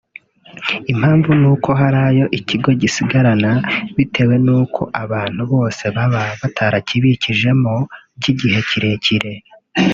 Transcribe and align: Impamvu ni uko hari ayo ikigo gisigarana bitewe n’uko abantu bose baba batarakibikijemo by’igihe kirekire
Impamvu 0.91 1.29
ni 1.39 1.47
uko 1.53 1.69
hari 1.79 1.99
ayo 2.09 2.25
ikigo 2.39 2.69
gisigarana 2.81 3.51
bitewe 3.95 4.35
n’uko 4.45 4.81
abantu 5.03 5.41
bose 5.53 5.83
baba 5.95 6.21
batarakibikijemo 6.41 7.75
by’igihe 8.17 8.59
kirekire 8.69 9.31